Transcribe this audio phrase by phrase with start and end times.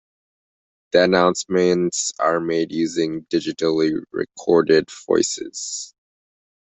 [0.93, 5.93] The announcements are made using digitally recorded voices.